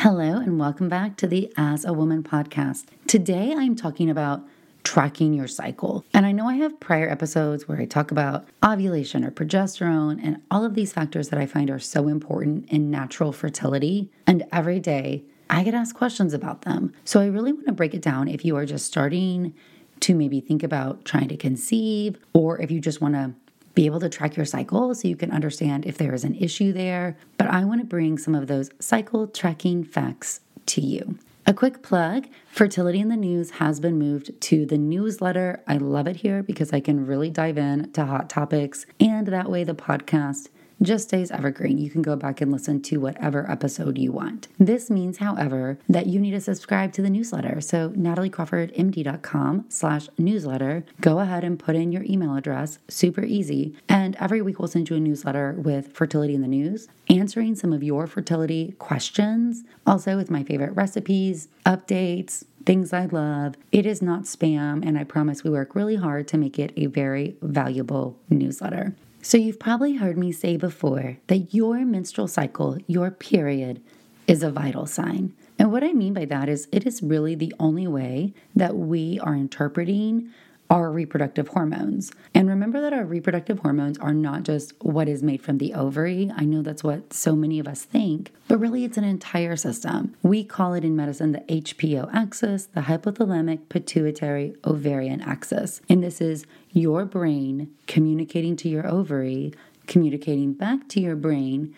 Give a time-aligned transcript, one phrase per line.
[0.00, 2.84] Hello, and welcome back to the As a Woman podcast.
[3.06, 4.46] Today I'm talking about
[4.84, 6.04] tracking your cycle.
[6.12, 10.42] And I know I have prior episodes where I talk about ovulation or progesterone and
[10.50, 14.10] all of these factors that I find are so important in natural fertility.
[14.26, 16.92] And every day I get asked questions about them.
[17.06, 19.54] So I really want to break it down if you are just starting
[20.00, 23.32] to maybe think about trying to conceive, or if you just want to
[23.76, 26.72] be able to track your cycle so you can understand if there is an issue
[26.72, 27.16] there.
[27.36, 31.18] But I want to bring some of those cycle tracking facts to you.
[31.46, 35.62] A quick plug Fertility in the News has been moved to the newsletter.
[35.68, 39.50] I love it here because I can really dive in to hot topics, and that
[39.50, 40.48] way the podcast
[40.82, 41.78] just stays evergreen.
[41.78, 44.48] You can go back and listen to whatever episode you want.
[44.58, 47.60] This means, however, that you need to subscribe to the newsletter.
[47.60, 50.84] So nataliecrawfordmd.com slash newsletter.
[51.00, 52.78] Go ahead and put in your email address.
[52.88, 53.74] Super easy.
[53.88, 57.72] And every week we'll send you a newsletter with fertility in the news, answering some
[57.72, 63.54] of your fertility questions, also with my favorite recipes, updates, things I love.
[63.72, 66.86] It is not spam, and I promise we work really hard to make it a
[66.86, 68.94] very valuable newsletter.
[69.26, 73.82] So, you've probably heard me say before that your menstrual cycle, your period,
[74.28, 75.34] is a vital sign.
[75.58, 79.18] And what I mean by that is it is really the only way that we
[79.18, 80.32] are interpreting
[80.68, 82.12] our reproductive hormones.
[82.34, 86.30] And remember that our reproductive hormones are not just what is made from the ovary.
[86.34, 90.14] I know that's what so many of us think, but really it's an entire system.
[90.22, 95.80] We call it in medicine the HPO axis, the hypothalamic pituitary ovarian axis.
[95.88, 99.52] And this is your brain communicating to your ovary,
[99.86, 101.74] communicating back to your brain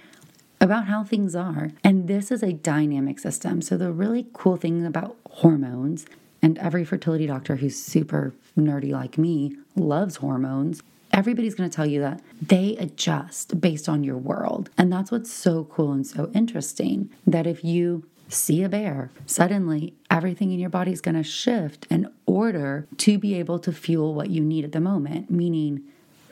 [0.60, 1.70] about how things are.
[1.84, 3.62] And this is a dynamic system.
[3.62, 6.06] So, the really cool thing about hormones
[6.42, 10.82] and every fertility doctor who's super nerdy like me loves hormones.
[11.12, 14.70] Everybody's going to tell you that they adjust based on your world.
[14.76, 19.94] And that's what's so cool and so interesting that if you see a bear, suddenly
[20.10, 24.14] everything in your body is going to shift in order to be able to fuel
[24.14, 25.30] what you need at the moment.
[25.30, 25.82] Meaning,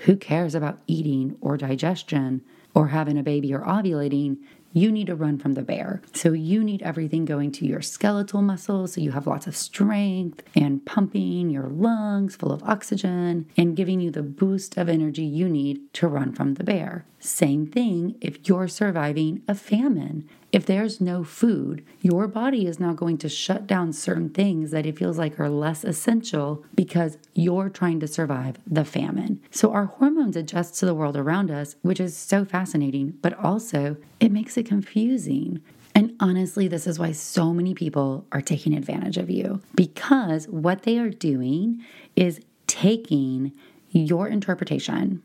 [0.00, 2.42] who cares about eating or digestion
[2.74, 4.36] or having a baby or ovulating?
[4.76, 6.02] You need to run from the bear.
[6.12, 10.42] So you need everything going to your skeletal muscles so you have lots of strength
[10.54, 15.48] and pumping your lungs full of oxygen and giving you the boost of energy you
[15.48, 17.06] need to run from the bear.
[17.18, 20.28] Same thing if you're surviving a famine.
[20.56, 24.86] If there's no food, your body is now going to shut down certain things that
[24.86, 29.42] it feels like are less essential because you're trying to survive the famine.
[29.50, 33.98] So our hormones adjust to the world around us, which is so fascinating, but also
[34.18, 35.60] it makes it confusing.
[35.94, 40.84] And honestly, this is why so many people are taking advantage of you because what
[40.84, 41.84] they are doing
[42.16, 43.52] is taking
[43.90, 45.22] your interpretation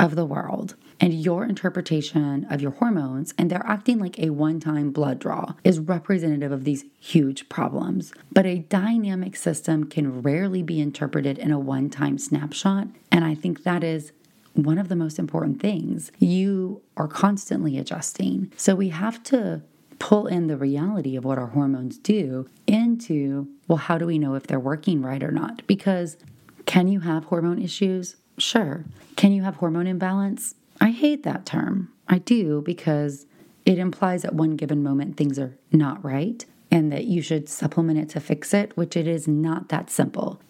[0.00, 0.74] of the world
[1.04, 5.52] and your interpretation of your hormones, and they're acting like a one time blood draw,
[5.62, 8.14] is representative of these huge problems.
[8.32, 13.34] But a dynamic system can rarely be interpreted in a one time snapshot, and I
[13.34, 14.12] think that is
[14.54, 16.10] one of the most important things.
[16.20, 18.50] You are constantly adjusting.
[18.56, 19.60] So we have to
[19.98, 24.36] pull in the reality of what our hormones do into, well, how do we know
[24.36, 25.66] if they're working right or not?
[25.66, 26.16] Because
[26.64, 28.16] can you have hormone issues?
[28.38, 28.86] Sure.
[29.16, 30.54] Can you have hormone imbalance?
[30.80, 31.90] I hate that term.
[32.08, 33.26] I do because
[33.64, 37.98] it implies at one given moment things are not right and that you should supplement
[37.98, 40.40] it to fix it, which it is not that simple.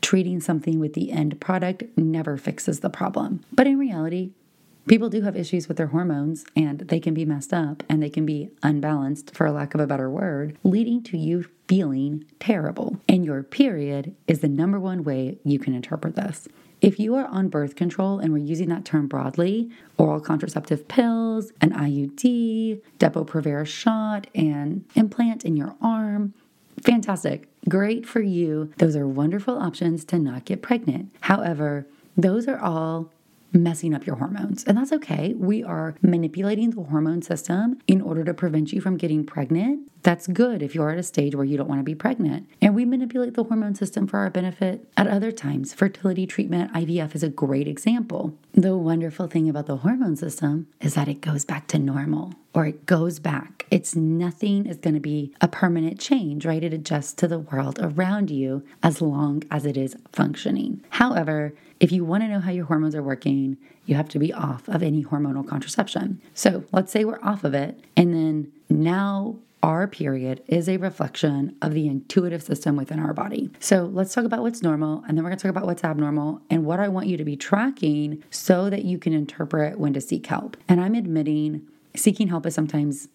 [0.00, 3.44] Treating something with the end product never fixes the problem.
[3.52, 4.30] But in reality,
[4.86, 8.10] people do have issues with their hormones and they can be messed up and they
[8.10, 12.98] can be unbalanced, for lack of a better word, leading to you feeling terrible.
[13.08, 16.48] And your period is the number one way you can interpret this.
[16.86, 19.68] If you are on birth control, and we're using that term broadly,
[19.98, 26.32] oral contraceptive pills, an IUD, Depo-Provera shot, and implant in your arm,
[26.80, 27.48] fantastic.
[27.68, 28.72] Great for you.
[28.78, 31.12] Those are wonderful options to not get pregnant.
[31.22, 33.10] However, those are all
[33.56, 34.64] messing up your hormones.
[34.64, 35.34] And that's okay.
[35.36, 39.90] We are manipulating the hormone system in order to prevent you from getting pregnant.
[40.02, 42.48] That's good if you're at a stage where you don't want to be pregnant.
[42.60, 45.74] And we manipulate the hormone system for our benefit at other times.
[45.74, 48.38] Fertility treatment, IVF is a great example.
[48.52, 52.64] The wonderful thing about the hormone system is that it goes back to normal or
[52.64, 53.66] it goes back.
[53.70, 56.64] It's nothing is going to be a permanent change, right?
[56.64, 60.82] It adjusts to the world around you as long as it is functioning.
[60.88, 64.32] However, if you want to know how your hormones are working, you have to be
[64.32, 66.22] off of any hormonal contraception.
[66.32, 71.56] So let's say we're off of it, and then now our period is a reflection
[71.60, 73.50] of the intuitive system within our body.
[73.60, 76.64] So let's talk about what's normal, and then we're gonna talk about what's abnormal and
[76.64, 80.26] what I want you to be tracking so that you can interpret when to seek
[80.26, 80.56] help.
[80.68, 83.08] And I'm admitting seeking help is sometimes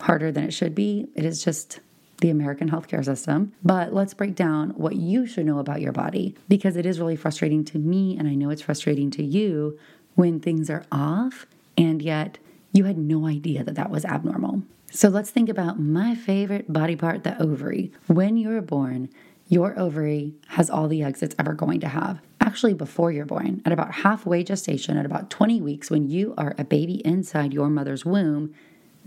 [0.00, 1.08] harder than it should be.
[1.14, 1.80] It is just
[2.20, 3.52] the American healthcare system.
[3.62, 7.16] But let's break down what you should know about your body because it is really
[7.16, 9.78] frustrating to me, and I know it's frustrating to you
[10.14, 12.38] when things are off and yet
[12.72, 14.62] you had no idea that that was abnormal.
[14.90, 17.92] So let's think about my favorite body part, the ovary.
[18.06, 19.08] When you were born,
[19.54, 22.20] your ovary has all the eggs it's ever going to have.
[22.40, 26.56] Actually, before you're born, at about halfway gestation, at about 20 weeks, when you are
[26.58, 28.52] a baby inside your mother's womb,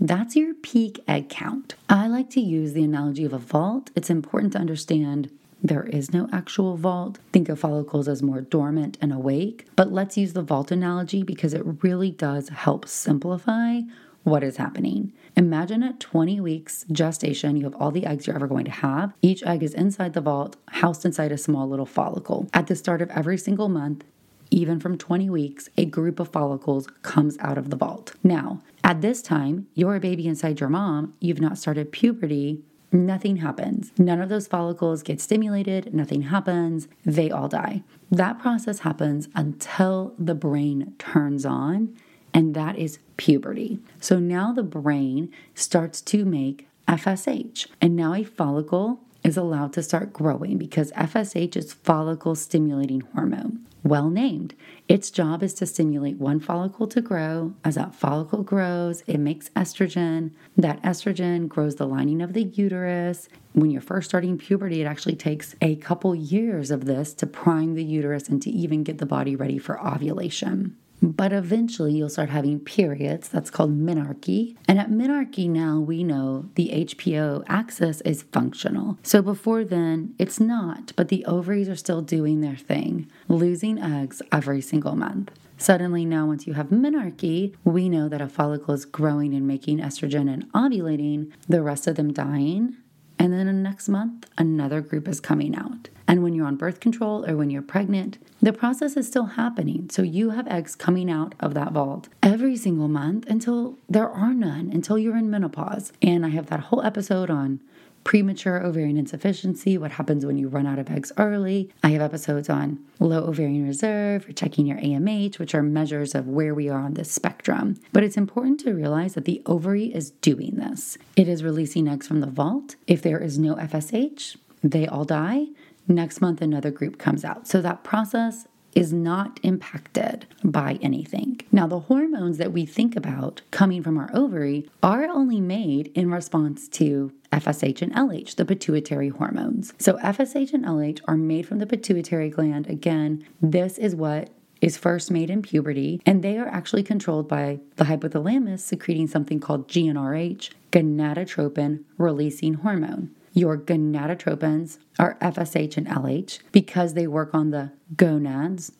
[0.00, 1.74] that's your peak egg count.
[1.90, 3.90] I like to use the analogy of a vault.
[3.94, 5.30] It's important to understand
[5.62, 7.18] there is no actual vault.
[7.32, 11.52] Think of follicles as more dormant and awake, but let's use the vault analogy because
[11.52, 13.80] it really does help simplify
[14.28, 15.12] what is happening.
[15.36, 19.12] Imagine at 20 weeks gestation, you have all the eggs you're ever going to have.
[19.22, 22.48] Each egg is inside the vault, housed inside a small little follicle.
[22.52, 24.04] At the start of every single month,
[24.50, 28.14] even from 20 weeks, a group of follicles comes out of the vault.
[28.22, 33.36] Now, at this time, you're a baby inside your mom, you've not started puberty, nothing
[33.36, 33.92] happens.
[33.98, 37.82] None of those follicles get stimulated, nothing happens, they all die.
[38.10, 41.94] That process happens until the brain turns on,
[42.38, 43.80] and that is puberty.
[43.98, 49.82] So now the brain starts to make FSH, and now a follicle is allowed to
[49.82, 54.54] start growing because FSH is follicle stimulating hormone well named.
[54.86, 57.54] Its job is to stimulate one follicle to grow.
[57.64, 60.30] As that follicle grows, it makes estrogen.
[60.56, 63.28] That estrogen grows the lining of the uterus.
[63.54, 67.74] When you're first starting puberty, it actually takes a couple years of this to prime
[67.74, 70.76] the uterus and to even get the body ready for ovulation.
[71.00, 73.28] But eventually you'll start having periods.
[73.28, 74.56] That's called menarche.
[74.66, 78.98] And at menarche now we know the HPO axis is functional.
[79.02, 84.22] So before then, it's not, but the ovaries are still doing their thing, losing eggs
[84.32, 85.30] every single month.
[85.60, 89.80] Suddenly, now once you have menarche, we know that a follicle is growing and making
[89.80, 92.76] estrogen and ovulating, the rest of them dying,
[93.18, 95.88] and then the next month, another group is coming out.
[96.06, 99.90] And when you're on birth control or when you're pregnant, the process is still happening.
[99.90, 104.32] So you have eggs coming out of that vault every single month until there are
[104.32, 105.92] none, until you're in menopause.
[106.00, 107.60] And I have that whole episode on
[108.08, 111.70] premature ovarian insufficiency, what happens when you run out of eggs early.
[111.82, 116.26] I have episodes on low ovarian reserve or checking your AMH, which are measures of
[116.26, 117.78] where we are on this spectrum.
[117.92, 120.96] But it's important to realize that the ovary is doing this.
[121.16, 122.76] It is releasing eggs from the vault.
[122.86, 125.48] If there is no FSH, they all die.
[125.86, 127.46] Next month, another group comes out.
[127.46, 128.46] So that process
[128.78, 131.40] is not impacted by anything.
[131.50, 136.12] Now, the hormones that we think about coming from our ovary are only made in
[136.12, 139.74] response to FSH and LH, the pituitary hormones.
[139.78, 142.68] So, FSH and LH are made from the pituitary gland.
[142.68, 144.30] Again, this is what
[144.60, 149.40] is first made in puberty, and they are actually controlled by the hypothalamus secreting something
[149.40, 153.10] called GnRH, gonadotropin releasing hormone.
[153.38, 158.72] Your gonadotropins are FSH and LH because they work on the gonads.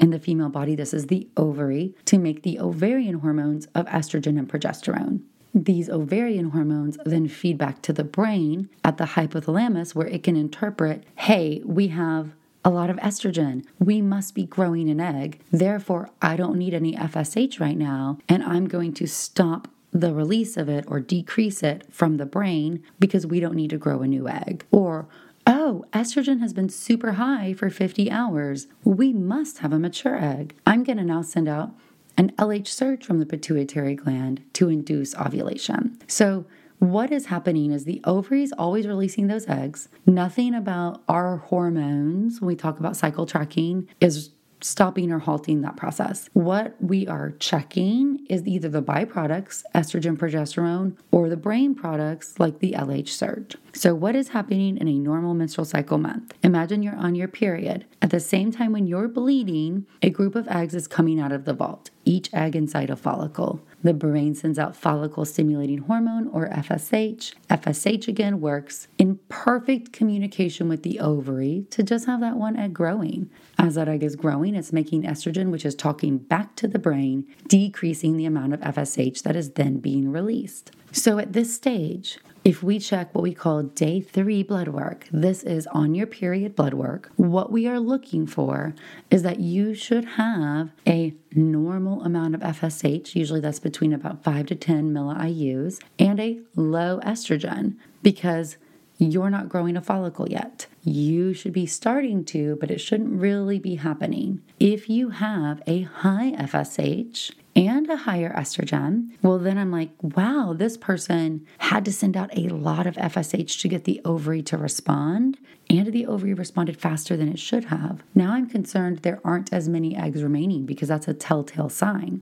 [0.00, 4.36] In the female body, this is the ovary to make the ovarian hormones of estrogen
[4.36, 5.20] and progesterone.
[5.54, 10.34] These ovarian hormones then feed back to the brain at the hypothalamus where it can
[10.34, 12.32] interpret hey, we have
[12.64, 13.64] a lot of estrogen.
[13.78, 15.40] We must be growing an egg.
[15.52, 20.56] Therefore, I don't need any FSH right now, and I'm going to stop the release
[20.56, 24.06] of it or decrease it from the brain because we don't need to grow a
[24.06, 24.64] new egg.
[24.70, 25.08] Or,
[25.46, 28.66] oh, estrogen has been super high for 50 hours.
[28.84, 30.54] We must have a mature egg.
[30.66, 31.74] I'm going to now send out
[32.16, 35.98] an LH surge from the pituitary gland to induce ovulation.
[36.06, 36.44] So,
[36.78, 39.90] what is happening is the ovaries always releasing those eggs.
[40.06, 44.30] Nothing about our hormones, when we talk about cycle tracking, is
[44.60, 46.28] stopping or halting that process.
[46.32, 52.58] What we are checking is either the byproducts, estrogen, progesterone, or the brain products like
[52.58, 53.56] the LH surge.
[53.72, 56.34] So, what is happening in a normal menstrual cycle month?
[56.42, 57.84] Imagine you're on your period.
[58.02, 61.44] At the same time, when you're bleeding, a group of eggs is coming out of
[61.44, 63.62] the vault, each egg inside a follicle.
[63.82, 67.32] The brain sends out follicle stimulating hormone or FSH.
[67.48, 72.74] FSH again works in perfect communication with the ovary to just have that one egg
[72.74, 73.30] growing.
[73.58, 77.26] As that egg is growing, it's making estrogen, which is talking back to the brain,
[77.48, 80.72] decreasing the amount of FSH that is then being released.
[80.92, 82.18] So at this stage,
[82.50, 86.56] if we check what we call day three blood work, this is on your period
[86.56, 87.08] blood work.
[87.14, 88.74] What we are looking for
[89.08, 94.46] is that you should have a normal amount of FSH, usually that's between about 5
[94.46, 98.56] to 10 milliIUs, and a low estrogen because
[98.98, 100.66] you're not growing a follicle yet.
[100.82, 104.42] You should be starting to, but it shouldn't really be happening.
[104.58, 110.54] If you have a high FSH, and a higher estrogen, well, then I'm like, wow,
[110.56, 114.56] this person had to send out a lot of FSH to get the ovary to
[114.56, 115.38] respond,
[115.68, 118.02] and the ovary responded faster than it should have.
[118.14, 122.20] Now I'm concerned there aren't as many eggs remaining because that's a telltale sign.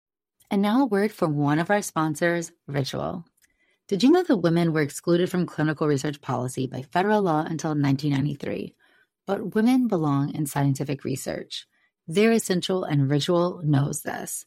[0.50, 3.25] And now a word from one of our sponsors, Ritual.
[3.87, 7.70] Did you know that women were excluded from clinical research policy by federal law until
[7.70, 8.75] 1993?
[9.26, 11.66] But women belong in scientific research.
[12.06, 14.47] They're essential, and Ritual knows this.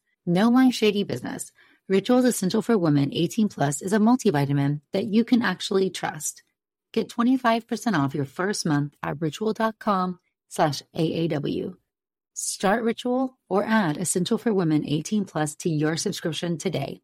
[0.25, 1.51] No my shady business.
[1.87, 6.43] Ritual's Essential for Women 18 Plus is a multivitamin that you can actually trust.
[6.93, 11.75] Get 25% off your first month at ritual.com slash AAW.
[12.33, 17.01] Start Ritual or add Essential for Women 18 Plus to your subscription today.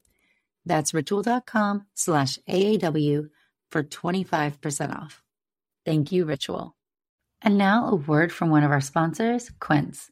[0.65, 3.29] That's ritual.com slash AAW
[3.71, 5.23] for 25% off.
[5.85, 6.75] Thank you, Ritual.
[7.41, 10.11] And now a word from one of our sponsors, Quince.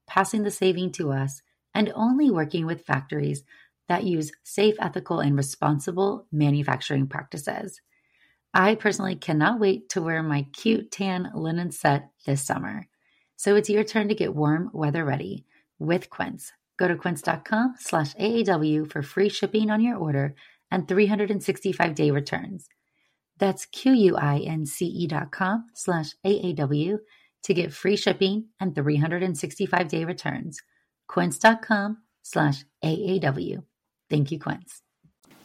[0.11, 1.41] passing the saving to us,
[1.73, 3.43] and only working with factories
[3.87, 7.79] that use safe, ethical, and responsible manufacturing practices.
[8.53, 12.89] I personally cannot wait to wear my cute tan linen set this summer.
[13.37, 15.45] So it's your turn to get warm weather ready
[15.79, 16.51] with Quince.
[16.77, 20.35] Go to quince.com slash AAW for free shipping on your order
[20.69, 22.67] and 365 day returns.
[23.37, 26.99] That's Q-U-I-N-C-E dot com slash AAW
[27.43, 30.59] to get free shipping and 365 day returns.
[31.07, 33.63] Quince.com slash AAW.
[34.09, 34.81] Thank you, Quince.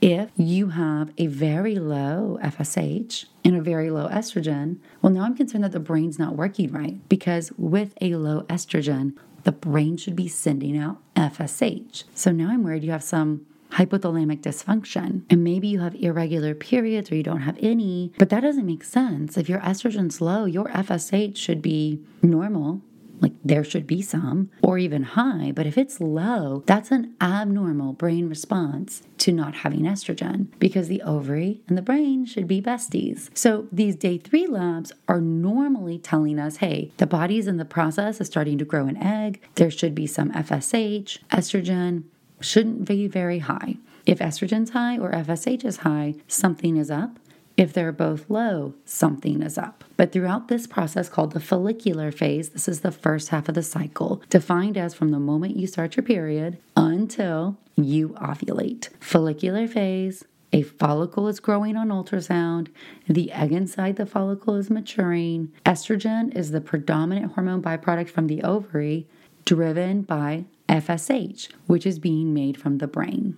[0.00, 5.36] If you have a very low FSH and a very low estrogen, well, now I'm
[5.36, 10.16] concerned that the brain's not working right because with a low estrogen, the brain should
[10.16, 12.04] be sending out FSH.
[12.14, 17.10] So now I'm worried you have some hypothalamic dysfunction and maybe you have irregular periods
[17.10, 19.36] or you don't have any, but that doesn't make sense.
[19.36, 22.82] If your estrogen's low, your FSH should be normal.
[23.18, 27.94] Like there should be some, or even high, but if it's low, that's an abnormal
[27.94, 33.30] brain response to not having estrogen because the ovary and the brain should be besties.
[33.32, 38.20] So these day three labs are normally telling us hey, the body's in the process
[38.20, 39.40] of starting to grow an egg.
[39.54, 42.04] There should be some FSH, estrogen,
[42.40, 43.76] shouldn't be very high.
[44.04, 47.18] If estrogen's high or FSH is high, something is up.
[47.56, 49.82] If they're both low, something is up.
[49.96, 53.62] But throughout this process called the follicular phase, this is the first half of the
[53.62, 58.90] cycle, defined as from the moment you start your period until you ovulate.
[59.00, 62.68] Follicular phase, a follicle is growing on ultrasound.
[63.08, 65.52] The egg inside the follicle is maturing.
[65.64, 69.06] Estrogen is the predominant hormone byproduct from the ovary,
[69.46, 73.36] driven by FSH, which is being made from the brain.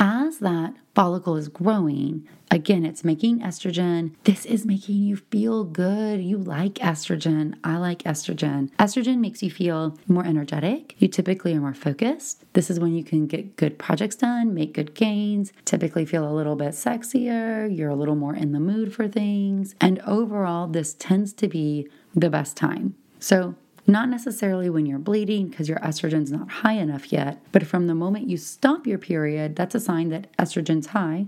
[0.00, 4.14] As that follicle is growing, again, it's making estrogen.
[4.22, 6.22] This is making you feel good.
[6.22, 7.56] You like estrogen.
[7.64, 8.70] I like estrogen.
[8.78, 10.94] Estrogen makes you feel more energetic.
[10.98, 12.44] You typically are more focused.
[12.52, 16.32] This is when you can get good projects done, make good gains, typically feel a
[16.32, 17.76] little bit sexier.
[17.76, 19.74] You're a little more in the mood for things.
[19.80, 22.94] And overall, this tends to be the best time.
[23.18, 23.56] So,
[23.88, 27.94] not necessarily when you're bleeding because your estrogen's not high enough yet, but from the
[27.94, 31.26] moment you stop your period, that's a sign that estrogen's high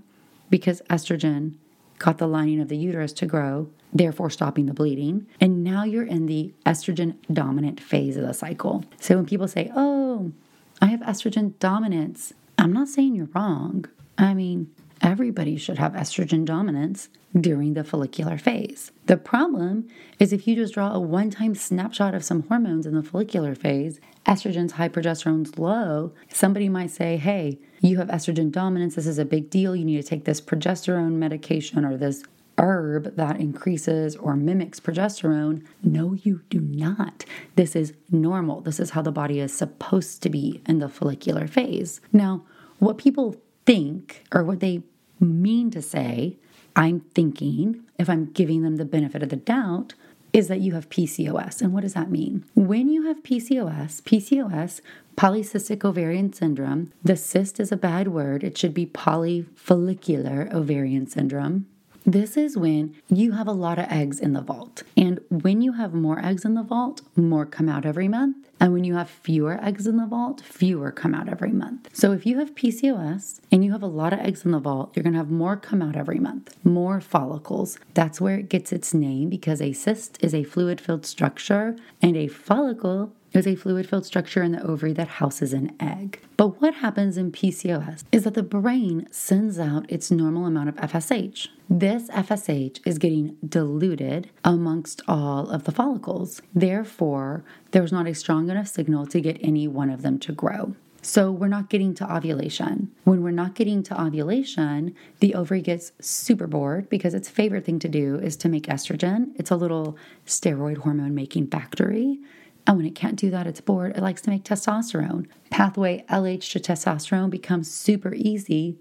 [0.50, 1.54] because estrogen
[1.98, 5.26] got the lining of the uterus to grow, therefore stopping the bleeding.
[5.40, 8.84] And now you're in the estrogen dominant phase of the cycle.
[8.98, 10.32] So when people say, oh,
[10.80, 13.86] I have estrogen dominance, I'm not saying you're wrong.
[14.18, 14.70] I mean,
[15.00, 18.92] everybody should have estrogen dominance during the follicular phase.
[19.06, 19.88] The problem
[20.18, 23.54] is if you just draw a one time snapshot of some hormones in the follicular
[23.54, 28.94] phase, estrogen's high, progesterone's low, somebody might say, hey, you have estrogen dominance.
[28.94, 29.74] This is a big deal.
[29.74, 32.24] You need to take this progesterone medication or this
[32.58, 35.64] herb that increases or mimics progesterone.
[35.82, 37.24] No, you do not.
[37.56, 38.60] This is normal.
[38.60, 42.02] This is how the body is supposed to be in the follicular phase.
[42.12, 42.44] Now,
[42.78, 44.82] what people think or what they
[45.20, 46.36] mean to say
[46.76, 49.94] I'm thinking, if I'm giving them the benefit of the doubt,
[50.32, 51.60] is that you have PCOS.
[51.60, 52.44] And what does that mean?
[52.54, 54.80] When you have PCOS, PCOS,
[55.16, 58.44] polycystic ovarian syndrome, the cyst is a bad word.
[58.44, 61.66] It should be polyfollicular ovarian syndrome.
[62.06, 64.82] This is when you have a lot of eggs in the vault.
[64.96, 68.36] And when you have more eggs in the vault, more come out every month.
[68.58, 71.88] And when you have fewer eggs in the vault, fewer come out every month.
[71.92, 74.92] So if you have PCOS and you have a lot of eggs in the vault,
[74.94, 77.78] you're going to have more come out every month, more follicles.
[77.94, 82.16] That's where it gets its name because a cyst is a fluid filled structure and
[82.16, 86.20] a follicle is a fluid filled structure in the ovary that houses an egg.
[86.36, 90.76] But what happens in PCOS is that the brain sends out its normal amount of
[90.76, 91.48] FSH.
[91.72, 96.42] This FSH is getting diluted amongst all of the follicles.
[96.52, 100.74] Therefore, there's not a strong enough signal to get any one of them to grow.
[101.00, 102.90] So we're not getting to ovulation.
[103.04, 107.78] When we're not getting to ovulation, the ovary gets super bored because its favorite thing
[107.78, 109.28] to do is to make estrogen.
[109.36, 112.18] It's a little steroid hormone making factory.
[112.66, 113.96] And when it can't do that, it's bored.
[113.96, 115.28] It likes to make testosterone.
[115.50, 118.76] Pathway LH to testosterone becomes super easy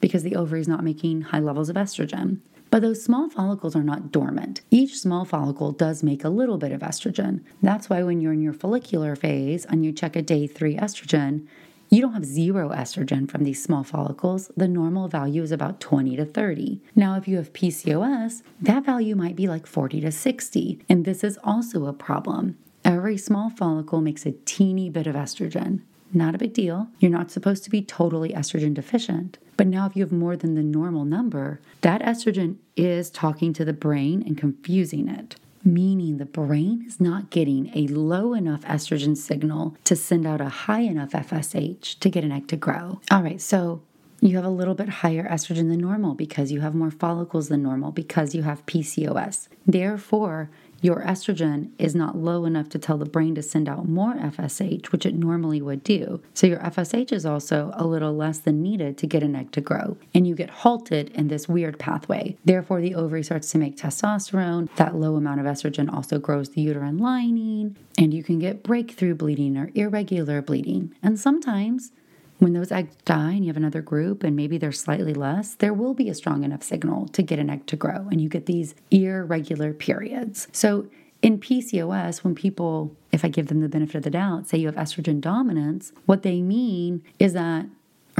[0.00, 2.38] because the ovary is not making high levels of estrogen.
[2.70, 4.60] But those small follicles are not dormant.
[4.70, 7.42] Each small follicle does make a little bit of estrogen.
[7.62, 11.48] That's why when you're in your follicular phase and you check a day three estrogen,
[11.88, 14.52] you don't have zero estrogen from these small follicles.
[14.56, 16.80] The normal value is about 20 to 30.
[16.94, 20.80] Now, if you have PCOS, that value might be like 40 to 60.
[20.88, 22.56] And this is also a problem.
[22.84, 25.80] Every small follicle makes a teeny bit of estrogen.
[26.12, 26.88] Not a big deal.
[26.98, 29.38] You're not supposed to be totally estrogen deficient.
[29.56, 33.64] But now, if you have more than the normal number, that estrogen is talking to
[33.64, 39.16] the brain and confusing it, meaning the brain is not getting a low enough estrogen
[39.16, 43.00] signal to send out a high enough FSH to get an egg to grow.
[43.10, 43.82] All right, so
[44.20, 47.62] you have a little bit higher estrogen than normal because you have more follicles than
[47.62, 49.48] normal because you have PCOS.
[49.66, 54.14] Therefore, your estrogen is not low enough to tell the brain to send out more
[54.14, 56.22] FSH, which it normally would do.
[56.32, 59.60] So your FSH is also a little less than needed to get an egg to
[59.60, 59.98] grow.
[60.14, 62.36] And you get halted in this weird pathway.
[62.44, 64.68] Therefore, the ovary starts to make testosterone.
[64.76, 69.14] That low amount of estrogen also grows the uterine lining, and you can get breakthrough
[69.14, 70.94] bleeding or irregular bleeding.
[71.02, 71.92] And sometimes
[72.40, 75.74] when those eggs die and you have another group and maybe they're slightly less, there
[75.74, 78.46] will be a strong enough signal to get an egg to grow and you get
[78.46, 80.48] these irregular periods.
[80.50, 80.86] So
[81.22, 84.66] in PCOS, when people, if I give them the benefit of the doubt, say you
[84.66, 87.66] have estrogen dominance, what they mean is that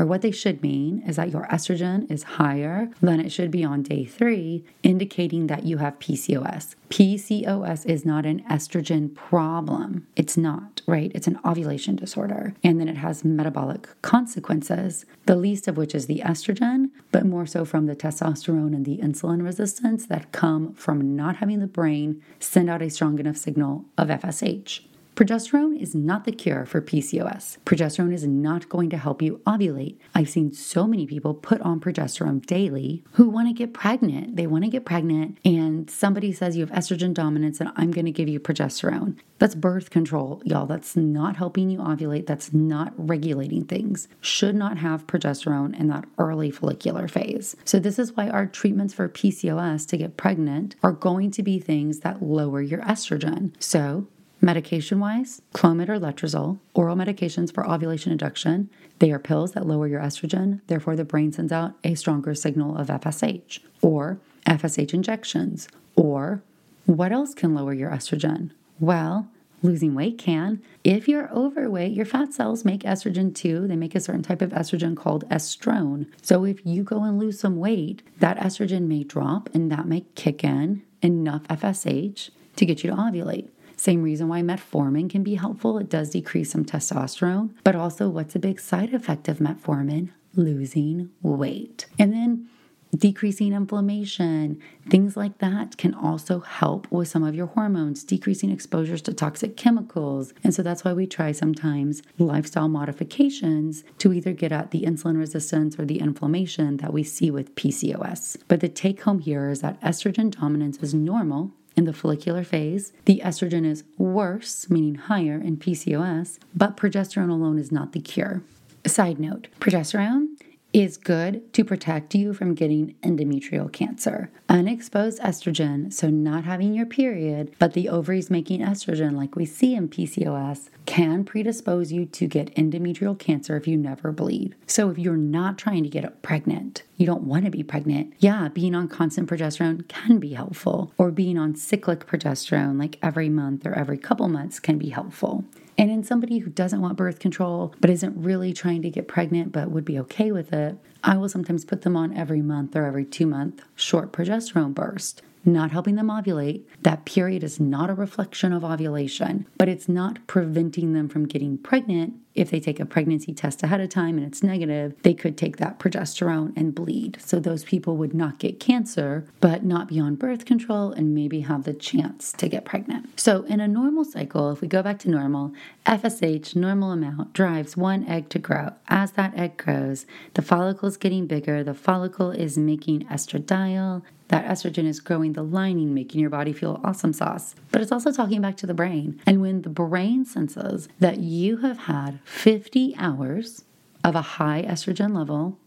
[0.01, 3.63] or what they should mean is that your estrogen is higher than it should be
[3.63, 6.75] on day three, indicating that you have PCOS.
[6.89, 10.07] PCOS is not an estrogen problem.
[10.17, 11.13] It's not, right?
[11.15, 12.55] It's an ovulation disorder.
[12.65, 17.45] And then it has metabolic consequences, the least of which is the estrogen, but more
[17.45, 22.23] so from the testosterone and the insulin resistance that come from not having the brain
[22.39, 24.81] send out a strong enough signal of FSH.
[25.17, 27.59] Progesterone is not the cure for PCOS.
[27.67, 29.97] Progesterone is not going to help you ovulate.
[30.15, 34.37] I've seen so many people put on progesterone daily who want to get pregnant.
[34.37, 38.07] They want to get pregnant, and somebody says you have estrogen dominance and I'm going
[38.07, 39.19] to give you progesterone.
[39.39, 40.67] That's birth control, y'all.
[40.67, 42.27] That's not helping you ovulate.
[42.27, 44.09] That's not regulating things.
[44.21, 47.57] Should not have progesterone in that early follicular phase.
[47.65, 51.59] So, this is why our treatments for PCOS to get pregnant are going to be
[51.59, 53.53] things that lower your estrogen.
[53.59, 54.07] So,
[54.43, 58.71] Medication wise, Clomid or Letrozole, oral medications for ovulation induction.
[58.99, 62.77] They are pills that lower your estrogen, therefore, the brain sends out a stronger signal
[62.79, 63.61] of FSH.
[63.83, 65.69] Or FSH injections.
[65.95, 66.43] Or
[66.87, 68.53] what else can lower your estrogen?
[68.79, 69.29] Well,
[69.63, 70.63] losing weight can.
[70.85, 73.67] If you're overweight, your fat cells make estrogen too.
[73.69, 76.07] They make a certain type of estrogen called estrone.
[76.23, 80.07] So if you go and lose some weight, that estrogen may drop and that may
[80.15, 83.49] kick in enough FSH to get you to ovulate.
[83.81, 85.79] Same reason why metformin can be helpful.
[85.79, 90.11] It does decrease some testosterone, but also what's a big side effect of metformin?
[90.35, 91.87] Losing weight.
[91.99, 92.47] And then
[92.95, 99.01] decreasing inflammation, things like that can also help with some of your hormones, decreasing exposures
[99.01, 100.35] to toxic chemicals.
[100.45, 105.17] And so that's why we try sometimes lifestyle modifications to either get at the insulin
[105.17, 108.37] resistance or the inflammation that we see with PCOS.
[108.47, 112.93] But the take home here is that estrogen dominance is normal in the follicular phase.
[113.07, 118.43] The estrogen is worse, meaning higher in PCOS, but progesterone alone is not the cure.
[118.87, 120.27] Side note progesterone
[120.73, 124.31] is good to protect you from getting endometrial cancer.
[124.49, 129.75] Unopposed estrogen, so not having your period, but the ovaries making estrogen, like we see
[129.75, 134.55] in PCOS, can predispose you to get endometrial cancer if you never bleed.
[134.67, 138.49] So if you're not trying to get pregnant, you don't want to be pregnant, yeah,
[138.49, 143.67] being on constant progesterone can be helpful, or being on cyclic progesterone, like every month
[143.67, 145.45] or every couple months, can be helpful.
[145.81, 149.51] And in somebody who doesn't want birth control but isn't really trying to get pregnant
[149.51, 152.85] but would be okay with it, I will sometimes put them on every month or
[152.85, 156.63] every two month short progesterone burst not helping them ovulate.
[156.83, 161.59] That period is not a reflection of ovulation, but it's not preventing them from getting
[161.59, 162.15] pregnant.
[162.33, 165.57] If they take a pregnancy test ahead of time and it's negative, they could take
[165.57, 167.19] that progesterone and bleed.
[167.21, 171.41] So those people would not get cancer, but not be on birth control and maybe
[171.41, 173.19] have the chance to get pregnant.
[173.19, 175.53] So in a normal cycle, if we go back to normal,
[175.87, 178.75] FSH, normal amount, drives one egg to grow.
[178.89, 184.47] As that egg grows, the follicle is getting bigger, the follicle is making estradiol, that
[184.47, 187.55] estrogen is growing the lining, making your body feel awesome sauce.
[187.73, 189.21] But it's also talking back to the brain.
[189.27, 193.65] And when the brain senses that you have had 50 hours
[194.05, 195.59] of a high estrogen level,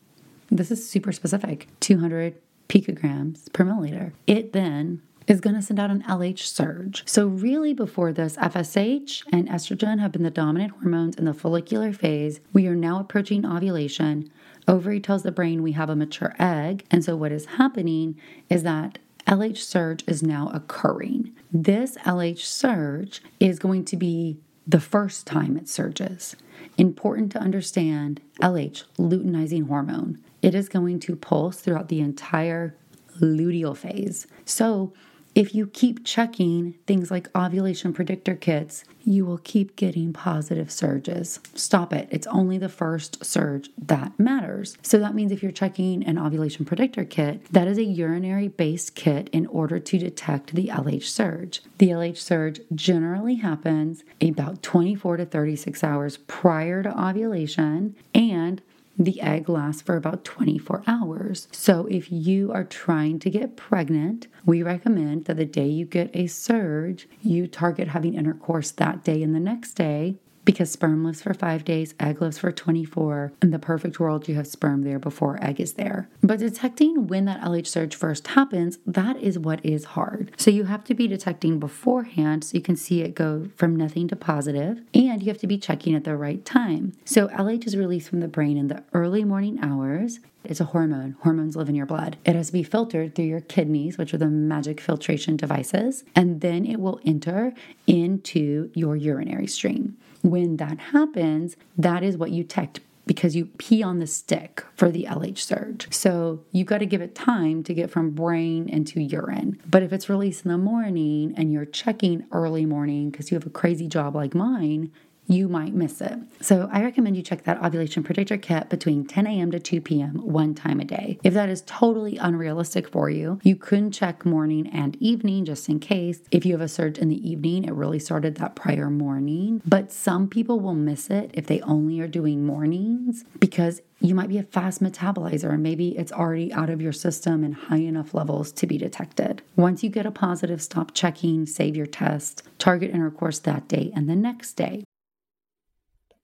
[0.49, 2.35] this is super specific 200
[2.69, 7.03] picograms per milliliter, it then is going to send out an LH surge.
[7.05, 11.93] So, really, before this, FSH and estrogen have been the dominant hormones in the follicular
[11.93, 12.39] phase.
[12.51, 14.29] We are now approaching ovulation.
[14.67, 16.85] Ovary tells the brain we have a mature egg.
[16.89, 21.33] And so, what is happening is that LH surge is now occurring.
[21.51, 26.35] This LH surge is going to be the first time it surges.
[26.77, 30.19] Important to understand LH, luteinizing hormone.
[30.41, 32.75] It is going to pulse throughout the entire
[33.19, 34.27] luteal phase.
[34.45, 34.93] So,
[35.35, 41.39] if you keep checking things like ovulation predictor kits, you will keep getting positive surges.
[41.55, 42.07] Stop it.
[42.11, 44.77] It's only the first surge that matters.
[44.81, 48.95] So that means if you're checking an ovulation predictor kit, that is a urinary based
[48.95, 51.61] kit in order to detect the LH surge.
[51.79, 58.61] The LH surge generally happens about 24 to 36 hours prior to ovulation and
[58.97, 61.47] the egg lasts for about 24 hours.
[61.51, 66.11] So, if you are trying to get pregnant, we recommend that the day you get
[66.13, 71.21] a surge, you target having intercourse that day and the next day because sperm lives
[71.21, 73.33] for five days, egg lives for 24.
[73.41, 76.09] In the perfect world, you have sperm there before egg is there.
[76.21, 80.31] But detecting when that LH surge first happens, that is what is hard.
[80.37, 84.07] So you have to be detecting beforehand so you can see it go from nothing
[84.09, 86.93] to positive, and you have to be checking at the right time.
[87.05, 90.19] So LH is released from the brain in the early morning hours.
[90.43, 91.15] It's a hormone.
[91.21, 92.17] Hormones live in your blood.
[92.25, 96.41] It has to be filtered through your kidneys, which are the magic filtration devices, and
[96.41, 97.53] then it will enter
[97.87, 99.95] into your urinary stream.
[100.23, 104.89] When that happens, that is what you detect because you pee on the stick for
[104.89, 105.93] the LH surge.
[105.93, 109.59] So you've got to give it time to get from brain into urine.
[109.69, 113.45] But if it's released in the morning and you're checking early morning because you have
[113.45, 114.91] a crazy job like mine,
[115.27, 116.19] you might miss it.
[116.41, 119.51] So I recommend you check that ovulation predictor kit between 10 a.m.
[119.51, 120.15] to 2 p.m.
[120.15, 121.19] one time a day.
[121.23, 125.79] If that is totally unrealistic for you, you could check morning and evening just in
[125.79, 126.19] case.
[126.31, 129.61] If you have a surge in the evening, it really started that prior morning.
[129.65, 134.27] But some people will miss it if they only are doing mornings because you might
[134.27, 138.13] be a fast metabolizer and maybe it's already out of your system in high enough
[138.13, 139.41] levels to be detected.
[139.55, 144.09] Once you get a positive, stop checking, save your test, target intercourse that day and
[144.09, 144.83] the next day.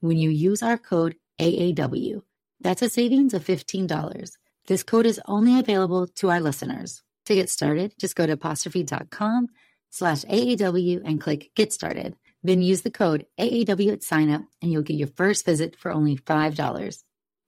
[0.00, 2.22] when you use our code AAW.
[2.60, 4.32] That's a savings of $15.
[4.66, 7.02] This code is only available to our listeners.
[7.26, 9.48] To get started, just go to apostrophe.com
[9.90, 12.16] slash AAW and click Get Started.
[12.42, 15.92] Then use the code AAW at sign up and you'll get your first visit for
[15.92, 17.02] only $5.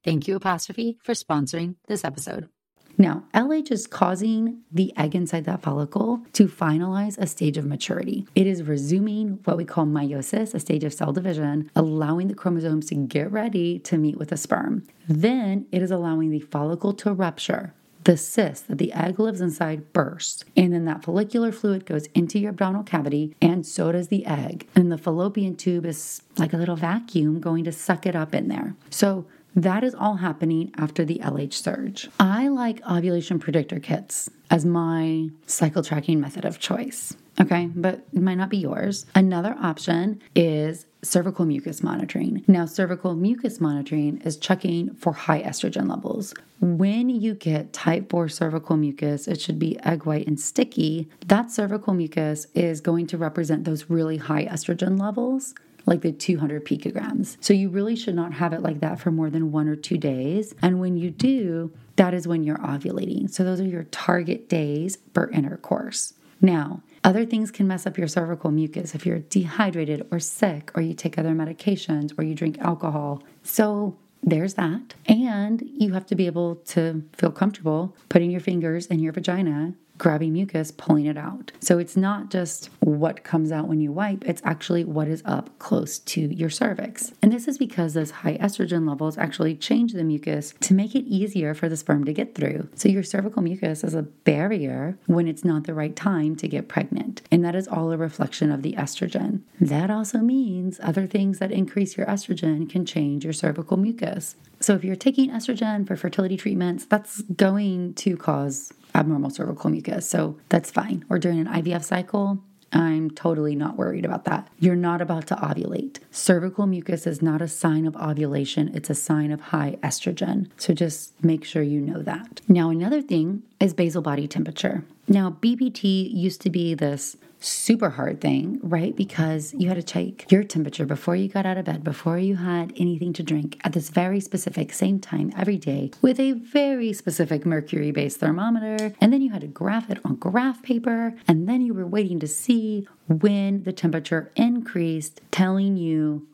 [0.05, 2.49] Thank you, Apostrophe, for sponsoring this episode.
[2.99, 8.27] Now, LH is causing the egg inside that follicle to finalize a stage of maturity.
[8.35, 12.87] It is resuming what we call meiosis, a stage of cell division, allowing the chromosomes
[12.87, 14.87] to get ready to meet with the sperm.
[15.09, 17.75] Then it is allowing the follicle to rupture.
[18.05, 22.41] The cyst that the egg lives inside bursts, and then that follicular fluid goes into
[22.41, 24.67] your abdominal cavity, and so does the egg.
[24.75, 28.49] And the fallopian tube is like a little vacuum going to suck it up in
[28.49, 28.75] there.
[28.91, 32.09] So that is all happening after the LH surge.
[32.19, 37.17] I like ovulation predictor kits as my cycle tracking method of choice.
[37.41, 39.07] Okay, but it might not be yours.
[39.15, 42.45] Another option is cervical mucus monitoring.
[42.47, 46.35] Now, cervical mucus monitoring is checking for high estrogen levels.
[46.61, 51.09] When you get type 4 cervical mucus, it should be egg white and sticky.
[51.27, 55.55] That cervical mucus is going to represent those really high estrogen levels
[55.87, 57.37] like the 200 picograms.
[57.41, 59.99] So you really should not have it like that for more than one or two
[59.99, 60.55] days.
[60.63, 63.31] And when you do, that is when you're ovulating.
[63.31, 66.15] So those are your target days for intercourse.
[66.41, 70.83] Now, other things can mess up your cervical mucus if you're dehydrated or sick, or
[70.83, 73.23] you take other medications, or you drink alcohol.
[73.43, 74.95] So there's that.
[75.07, 79.75] And you have to be able to feel comfortable putting your fingers in your vagina
[80.03, 81.53] grabbing mucus, pulling it out.
[81.61, 85.57] So it's not just what comes out when you wipe, it's actually what is up
[85.61, 87.13] close to your cervix.
[87.23, 91.05] And this is because those high estrogen levels actually change the mucus to make it
[91.05, 92.69] easier for the sperm to get through.
[92.75, 96.69] So your cervical mucus is a barrier when it's not the right time to get
[96.69, 97.23] pregnant.
[97.31, 99.43] And that is all a reflection of the estrogen.
[99.61, 104.12] That also means other things that increase your estrogen can change your cervical mucus.
[104.61, 110.09] So if you're taking estrogen for fertility treatments, that's going to cause abnormal cervical mucus.
[110.09, 111.05] So that's fine.
[111.11, 112.39] Or during an IVF cycle,
[112.73, 114.49] I'm totally not worried about that.
[114.59, 115.99] You're not about to ovulate.
[116.11, 120.49] Cervical mucus is not a sign of ovulation, it's a sign of high estrogen.
[120.57, 122.41] So just make sure you know that.
[122.49, 124.85] Now, another thing is basal body temperature.
[125.07, 128.95] Now, BBT used to be this super hard thing, right?
[128.95, 132.37] Because you had to check your temperature before you got out of bed, before you
[132.37, 136.93] had anything to drink at this very specific same time every day with a very
[136.93, 138.95] specific mercury based thermometer.
[139.01, 141.15] And then you had to graph it on graph paper.
[141.27, 146.27] And then you were waiting to see when the temperature increased, telling you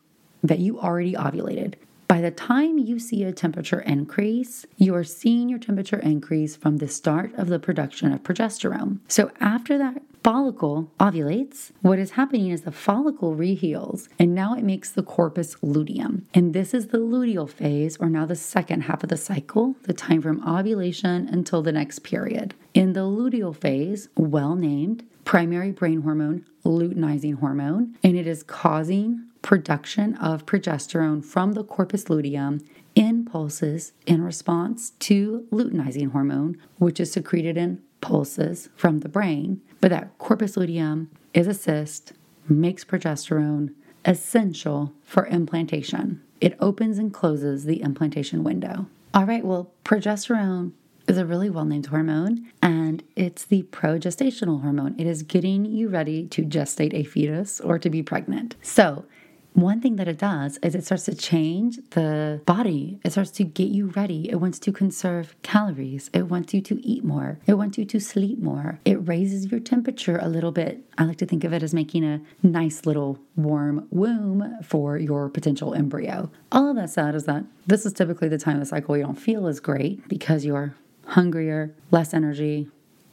[0.43, 1.75] that you already ovulated.
[2.07, 6.79] By the time you see a temperature increase, you are seeing your temperature increase from
[6.79, 9.01] the start of the production of progesterone.
[9.09, 14.65] So after that follicle ovulates, what is happening is the follicle reheals and now it
[14.65, 16.27] makes the corpus luteum.
[16.35, 19.93] And this is the luteal phase, or now the second half of the cycle, the
[19.93, 22.55] time from ovulation until the next period.
[22.75, 29.25] In the luteal phase, well named, primary brain hormone, luteinizing hormone, and it is causing
[29.43, 32.61] production of progesterone from the corpus luteum
[32.95, 39.61] in pulses in response to luteinizing hormone, which is secreted in pulses from the brain.
[39.81, 42.13] But that corpus luteum is a cyst,
[42.49, 46.23] makes progesterone essential for implantation.
[46.41, 48.87] It opens and closes the implantation window.
[49.13, 50.73] All right, well, progesterone
[51.07, 54.95] is a really well named hormone and it's the progestational hormone.
[54.99, 58.57] It is getting you ready to gestate a fetus or to be pregnant.
[58.63, 59.05] So,
[59.63, 63.01] one thing that it does is it starts to change the body.
[63.05, 64.31] It starts to get you ready.
[64.31, 66.11] It wants to conserve calories.
[66.13, 67.39] It wants you to eat more.
[67.47, 68.81] It wants you to sleep more.
[68.85, 70.85] It raises your temperature a little bit.
[70.97, 75.29] I like to think of it as making a nice little warm womb for your
[75.29, 76.31] potential embryo.
[76.53, 79.05] All of that said is that this is typically the time of the cycle you
[79.05, 80.75] don't feel as great because you're
[81.07, 82.69] hungrier, less energy,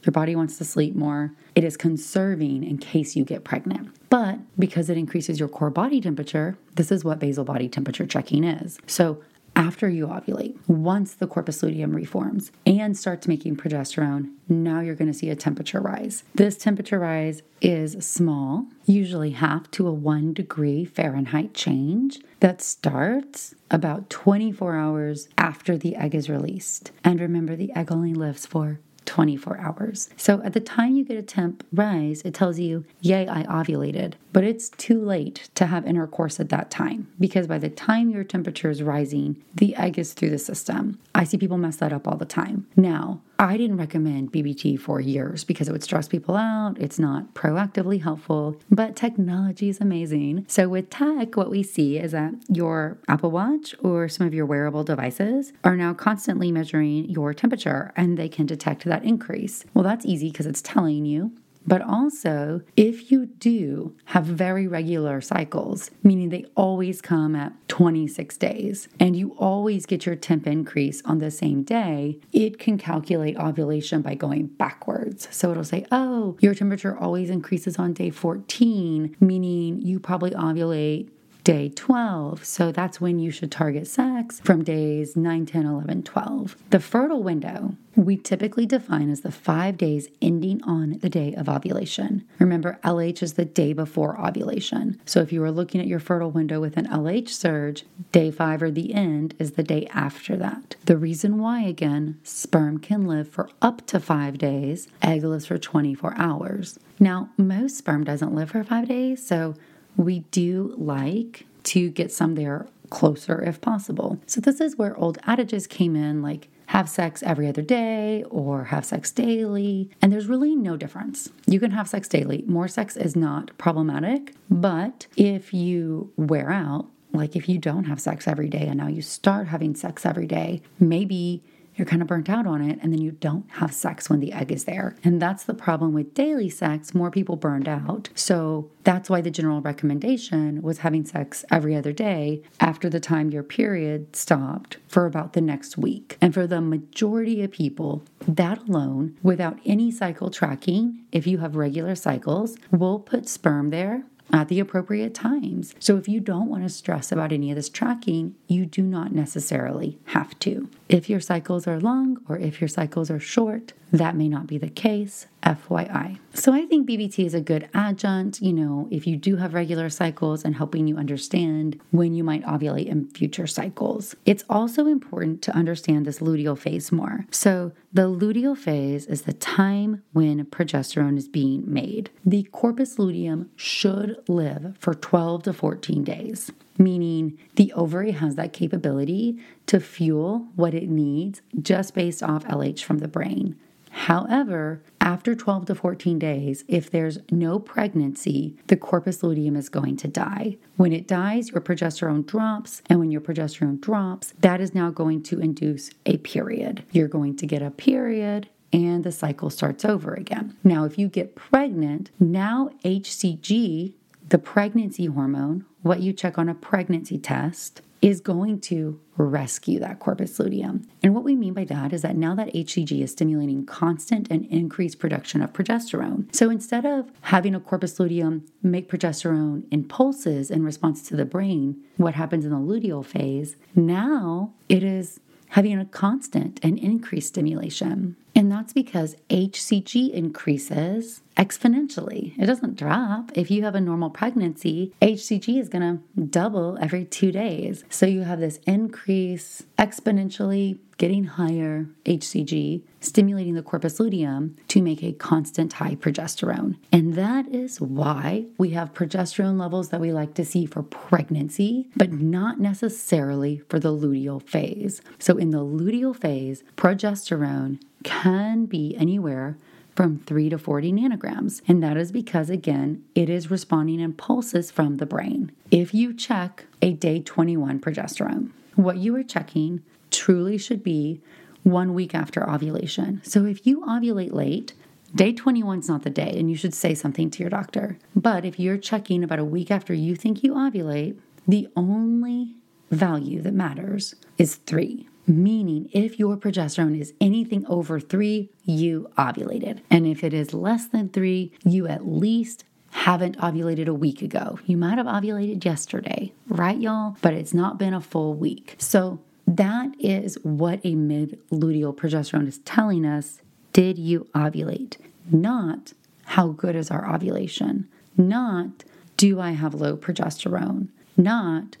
[0.06, 1.32] Your body wants to sleep more.
[1.56, 3.90] It is conserving in case you get pregnant.
[4.08, 8.44] But because it increases your core body temperature, this is what basal body temperature checking
[8.44, 8.78] is.
[8.86, 9.20] So
[9.56, 15.10] after you ovulate, once the corpus luteum reforms and starts making progesterone, now you're going
[15.10, 16.22] to see a temperature rise.
[16.34, 23.54] This temperature rise is small, usually half to a one degree Fahrenheit change that starts
[23.70, 26.92] about 24 hours after the egg is released.
[27.02, 30.10] And remember, the egg only lives for 24 hours.
[30.16, 34.14] So at the time you get a temp rise, it tells you, Yay, I ovulated.
[34.32, 38.24] But it's too late to have intercourse at that time because by the time your
[38.24, 40.98] temperature is rising, the egg is through the system.
[41.14, 42.66] I see people mess that up all the time.
[42.76, 46.76] Now, I didn't recommend BBT for years because it would stress people out.
[46.78, 50.46] It's not proactively helpful, but technology is amazing.
[50.48, 54.46] So, with tech, what we see is that your Apple Watch or some of your
[54.46, 59.64] wearable devices are now constantly measuring your temperature and they can detect that increase.
[59.74, 61.32] Well, that's easy because it's telling you
[61.66, 68.36] but also, if you do have very regular cycles, meaning they always come at 26
[68.36, 73.36] days, and you always get your temp increase on the same day, it can calculate
[73.36, 75.26] ovulation by going backwards.
[75.32, 81.10] So it'll say, oh, your temperature always increases on day 14, meaning you probably ovulate
[81.46, 82.44] day 12.
[82.44, 86.56] So that's when you should target sex from days 9, 10, 11, 12.
[86.70, 91.48] The fertile window we typically define as the five days ending on the day of
[91.48, 92.26] ovulation.
[92.38, 95.00] Remember, LH is the day before ovulation.
[95.06, 98.62] So if you were looking at your fertile window with an LH surge, day five
[98.62, 100.76] or the end is the day after that.
[100.84, 105.56] The reason why, again, sperm can live for up to five days, egg lives for
[105.56, 106.78] 24 hours.
[106.98, 109.54] Now, most sperm doesn't live for five days, so
[109.96, 114.18] we do like to get some there closer if possible.
[114.26, 118.64] So, this is where old adages came in like have sex every other day or
[118.64, 119.90] have sex daily.
[120.02, 121.30] And there's really no difference.
[121.46, 122.44] You can have sex daily.
[122.46, 124.34] More sex is not problematic.
[124.50, 128.88] But if you wear out, like if you don't have sex every day and now
[128.88, 131.42] you start having sex every day, maybe
[131.76, 134.32] you're kind of burnt out on it, and then you don't have sex when the
[134.32, 134.96] egg is there.
[135.04, 136.94] And that's the problem with daily sex.
[136.94, 138.08] More people burned out.
[138.14, 143.30] So that's why the general recommendation was having sex every other day after the time
[143.30, 146.16] your period stopped for about the next week.
[146.20, 151.56] And for the majority of people, that alone, without any cycle tracking, if you have
[151.56, 155.74] regular cycles, will put sperm there at the appropriate times.
[155.78, 159.12] So if you don't want to stress about any of this tracking, you do not
[159.12, 160.68] necessarily have to.
[160.88, 164.58] If your cycles are long or if your cycles are short, that may not be
[164.58, 166.18] the case, FYI.
[166.34, 169.88] So I think BBT is a good adjunct, you know, if you do have regular
[169.88, 174.16] cycles and helping you understand when you might ovulate in future cycles.
[174.24, 177.26] It's also important to understand this luteal phase more.
[177.30, 182.10] So the luteal phase is the time when progesterone is being made.
[182.24, 188.52] The corpus luteum should live for 12 to 14 days meaning the ovary has that
[188.52, 193.56] capability to fuel what it needs just based off LH from the brain.
[193.96, 199.96] However, after 12 to 14 days, if there's no pregnancy, the corpus luteum is going
[199.96, 200.58] to die.
[200.76, 205.22] When it dies, your progesterone drops, and when your progesterone drops, that is now going
[205.24, 206.84] to induce a period.
[206.92, 210.56] You're going to get a period, and the cycle starts over again.
[210.62, 213.94] Now, if you get pregnant, now HCG,
[214.28, 219.98] the pregnancy hormone, what you check on a pregnancy test, is going to rescue that
[219.98, 220.86] corpus luteum.
[221.02, 224.46] And what we mean by that is that now that HCG is stimulating constant and
[224.46, 226.32] increased production of progesterone.
[226.32, 231.24] So instead of having a corpus luteum make progesterone in pulses in response to the
[231.24, 237.28] brain, what happens in the luteal phase, now it is having a constant and increased
[237.28, 238.14] stimulation.
[238.36, 242.38] And that's because HCG increases exponentially.
[242.38, 243.30] It doesn't drop.
[243.34, 247.84] If you have a normal pregnancy, HCG is going to double every two days.
[247.88, 255.02] So you have this increase exponentially getting higher HCG, stimulating the corpus luteum to make
[255.02, 256.76] a constant high progesterone.
[256.90, 261.88] And that is why we have progesterone levels that we like to see for pregnancy,
[261.96, 265.02] but not necessarily for the luteal phase.
[265.18, 269.56] So in the luteal phase, progesterone can be anywhere
[269.94, 271.62] from 3 to 40 nanograms.
[271.66, 275.52] And that is because, again, it is responding in pulses from the brain.
[275.70, 281.20] If you check a day 21 progesterone, what you are checking truly should be
[281.62, 283.22] one week after ovulation.
[283.24, 284.74] So if you ovulate late,
[285.14, 287.96] Day 21 is not the day, and you should say something to your doctor.
[288.14, 291.16] But if you're checking about a week after you think you ovulate,
[291.48, 292.56] the only
[292.90, 295.08] value that matters is three.
[295.26, 299.80] Meaning if your progesterone is anything over three, you ovulated.
[299.90, 304.58] And if it is less than three, you at least haven't ovulated a week ago.
[304.64, 307.16] You might have ovulated yesterday, right, y'all?
[307.20, 308.76] But it's not been a full week.
[308.78, 313.40] So that is what a mid luteal progesterone is telling us.
[313.72, 314.96] Did you ovulate?
[315.30, 315.92] Not
[316.24, 317.88] how good is our ovulation?
[318.16, 318.84] Not
[319.16, 320.88] do I have low progesterone?
[321.16, 321.76] Not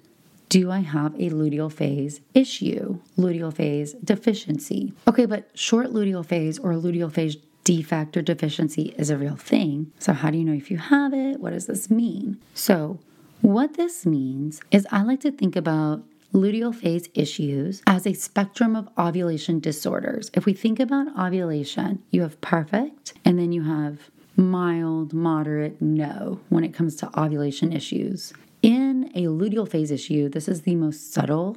[0.48, 4.92] do I have a luteal phase issue, luteal phase deficiency?
[5.08, 9.92] Okay, but short luteal phase or luteal phase defect or deficiency is a real thing.
[9.98, 11.40] So, how do you know if you have it?
[11.40, 12.38] What does this mean?
[12.54, 13.00] So,
[13.40, 18.76] what this means is I like to think about luteal phase issues as a spectrum
[18.76, 20.30] of ovulation disorders.
[20.34, 26.40] If we think about ovulation, you have perfect, and then you have mild, moderate, no
[26.48, 28.32] when it comes to ovulation issues.
[28.62, 31.56] In a luteal phase issue, this is the most subtle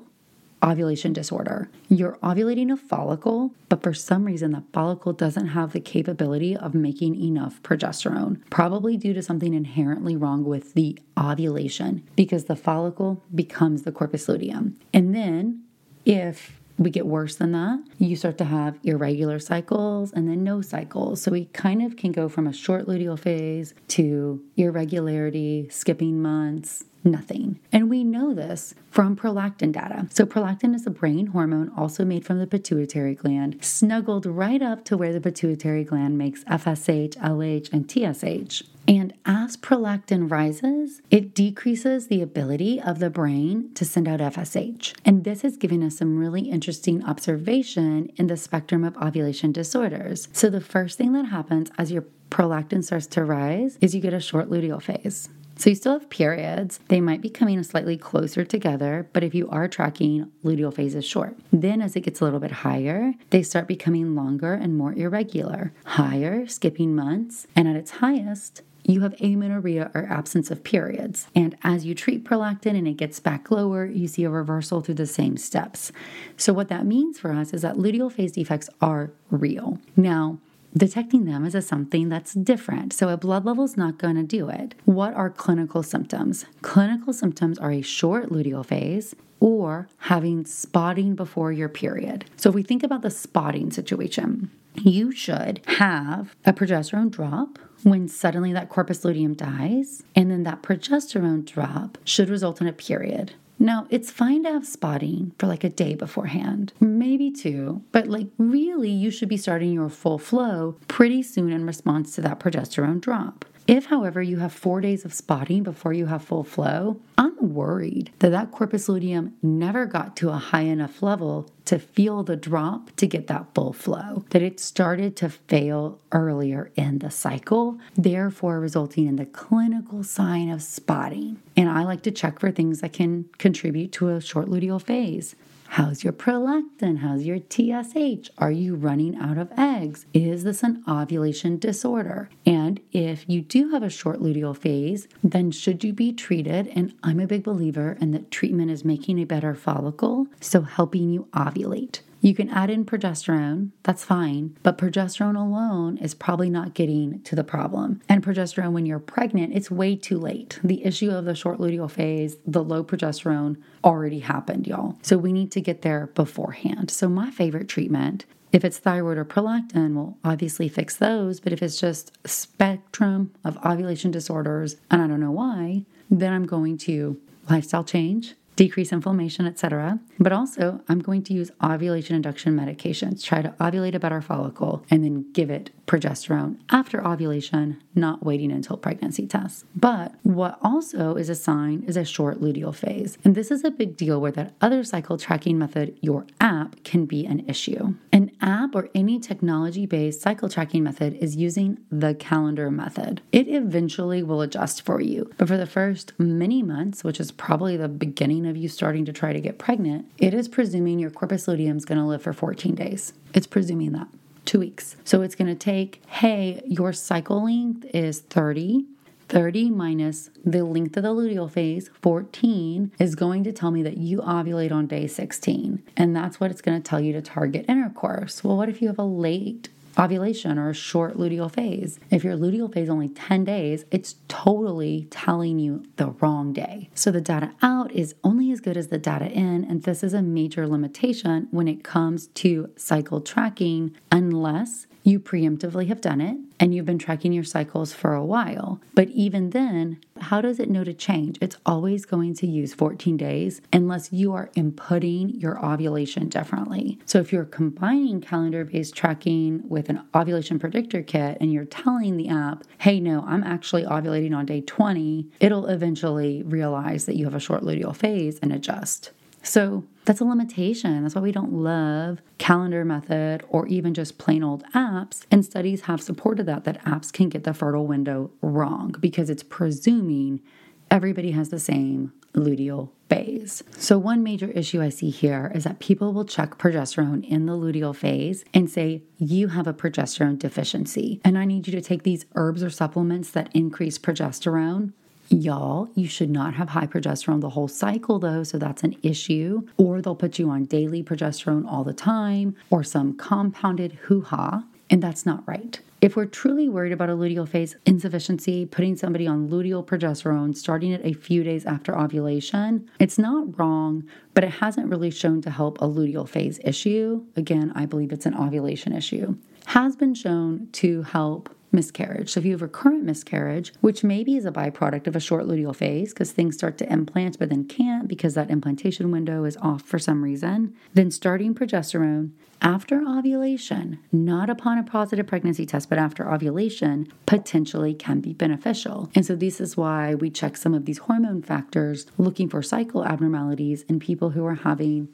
[0.62, 1.70] ovulation disorder.
[1.88, 6.74] You're ovulating a follicle, but for some reason, the follicle doesn't have the capability of
[6.74, 13.24] making enough progesterone, probably due to something inherently wrong with the ovulation, because the follicle
[13.34, 14.78] becomes the corpus luteum.
[14.94, 15.64] And then,
[16.06, 20.62] if we get worse than that, you start to have irregular cycles and then no
[20.62, 21.22] cycles.
[21.22, 26.86] So we kind of can go from a short luteal phase to irregularity, skipping months,
[27.04, 27.60] nothing.
[27.72, 30.08] And we know this from prolactin data.
[30.10, 34.86] So, prolactin is a brain hormone also made from the pituitary gland, snuggled right up
[34.86, 38.64] to where the pituitary gland makes FSH, LH, and TSH.
[38.88, 44.96] And as prolactin rises, it decreases the ability of the brain to send out FSH.
[45.06, 50.28] And this has given us some really interesting observation in the spectrum of ovulation disorders.
[50.34, 54.14] So, the first thing that happens as your prolactin starts to rise is you get
[54.14, 55.30] a short luteal phase.
[55.60, 56.80] So you still have periods.
[56.88, 61.06] They might be coming slightly closer together, but if you are tracking, luteal phase is
[61.06, 61.36] short.
[61.52, 65.74] Then as it gets a little bit higher, they start becoming longer and more irregular.
[65.84, 71.28] Higher, skipping months, and at its highest, you have amenorrhea or absence of periods.
[71.36, 74.96] And as you treat prolactin and it gets back lower, you see a reversal through
[74.96, 75.92] the same steps.
[76.38, 79.78] So, what that means for us is that luteal phase defects are real.
[79.98, 80.38] Now,
[80.76, 82.94] detecting them as a something that's different.
[82.94, 84.76] So a blood level is not going to do it.
[84.86, 86.46] What are clinical symptoms?
[86.62, 92.26] Clinical symptoms are a short luteal phase or having spotting before your period.
[92.36, 94.52] So if we think about the spotting situation,
[94.84, 100.62] you should have a progesterone drop when suddenly that corpus luteum dies, and then that
[100.62, 103.34] progesterone drop should result in a period.
[103.62, 108.28] Now, it's fine to have spotting for like a day beforehand, maybe two, but like
[108.38, 113.02] really, you should be starting your full flow pretty soon in response to that progesterone
[113.02, 113.44] drop.
[113.70, 118.12] If, however, you have four days of spotting before you have full flow, I'm worried
[118.18, 122.90] that that corpus luteum never got to a high enough level to feel the drop
[122.96, 128.60] to get that full flow, that it started to fail earlier in the cycle, therefore
[128.60, 131.40] resulting in the clinical sign of spotting.
[131.56, 135.36] And I like to check for things that can contribute to a short luteal phase.
[135.74, 136.98] How's your prolactin?
[136.98, 138.32] How's your TSH?
[138.40, 140.08] Are you running out of eggs?
[140.16, 142.28] Is this an ovulation disorder?
[142.44, 146.70] And if you do have a short luteal phase, then should you be treated?
[146.70, 151.12] And I'm a big believer in that treatment is making a better follicle, so helping
[151.12, 152.00] you ovulate.
[152.22, 157.36] You can add in progesterone, that's fine, but progesterone alone is probably not getting to
[157.36, 158.02] the problem.
[158.10, 160.60] And progesterone, when you're pregnant, it's way too late.
[160.64, 164.98] The issue of the short luteal phase, the low progesterone already happened, y'all.
[165.02, 166.92] So we need to get there beforehand.
[166.92, 171.40] So, my favorite treatment if it's thyroid or prolactin, we'll obviously fix those.
[171.40, 176.46] But if it's just spectrum of ovulation disorders and I don't know why, then I'm
[176.46, 179.98] going to lifestyle change, decrease inflammation, etc.
[180.20, 184.84] But also, I'm going to use ovulation induction medications, try to ovulate a better follicle,
[184.90, 189.64] and then give it progesterone after ovulation, not waiting until pregnancy tests.
[189.78, 193.18] But what also is a sign is a short luteal phase.
[193.24, 197.06] And this is a big deal where that other cycle tracking method, your app, can
[197.06, 197.96] be an issue.
[198.12, 203.22] An app or any technology based cycle tracking method is using the calendar method.
[203.32, 205.32] It eventually will adjust for you.
[205.38, 209.14] But for the first many months, which is probably the beginning of you starting to
[209.14, 212.34] try to get pregnant, it is presuming your corpus luteum is going to live for
[212.34, 213.14] 14 days.
[213.34, 214.08] It's presuming that
[214.46, 214.96] two weeks.
[215.04, 218.86] So it's going to take, hey, your cycle length is 30.
[219.30, 223.98] 30 minus the length of the luteal phase, 14, is going to tell me that
[223.98, 225.84] you ovulate on day 16.
[225.96, 228.44] And that's what it's going to tell you to target intercourse.
[228.44, 229.70] Well, what if you have a late
[230.00, 232.00] ovulation or a short luteal phase.
[232.10, 236.90] If your luteal phase only 10 days, it's totally telling you the wrong day.
[236.94, 240.14] So the data out is only as good as the data in, and this is
[240.14, 246.38] a major limitation when it comes to cycle tracking unless you preemptively have done it
[246.60, 248.82] and you've been tracking your cycles for a while.
[248.94, 251.38] But even then, how does it know to change?
[251.42, 257.00] It's always going to use 14 days unless you are inputting your ovulation differently.
[257.06, 262.18] So if you're combining calendar based tracking with an ovulation predictor kit and you're telling
[262.18, 267.26] the app, hey, no, I'm actually ovulating on day 20, it'll eventually realize that you
[267.26, 269.12] have a short luteal phase and adjust.
[269.44, 271.04] So that's a limitation.
[271.04, 275.26] That's why we don't love calendar method or even just plain old apps.
[275.32, 279.44] And studies have supported that, that apps can get the fertile window wrong because it's
[279.44, 280.42] presuming
[280.90, 283.64] everybody has the same luteal phase.
[283.78, 287.54] So, one major issue I see here is that people will check progesterone in the
[287.54, 292.04] luteal phase and say, You have a progesterone deficiency, and I need you to take
[292.04, 294.94] these herbs or supplements that increase progesterone.
[295.30, 299.62] Y'all, you should not have high progesterone the whole cycle though, so that's an issue.
[299.78, 304.64] Or they'll put you on daily progesterone all the time or some compounded hoo ha,
[304.90, 305.80] and that's not right.
[306.02, 310.92] If we're truly worried about a luteal phase insufficiency, putting somebody on luteal progesterone, starting
[310.92, 315.52] it a few days after ovulation, it's not wrong, but it hasn't really shown to
[315.52, 317.24] help a luteal phase issue.
[317.36, 319.36] Again, I believe it's an ovulation issue.
[319.66, 322.32] Has been shown to help miscarriage.
[322.32, 325.76] So if you have recurrent miscarriage, which maybe is a byproduct of a short luteal
[325.76, 329.84] phase because things start to implant but then can't because that implantation window is off
[329.84, 335.98] for some reason, then starting progesterone after ovulation, not upon a positive pregnancy test, but
[335.98, 339.10] after ovulation, potentially can be beneficial.
[339.16, 343.06] And so, this is why we check some of these hormone factors looking for cycle
[343.06, 345.08] abnormalities in people who are having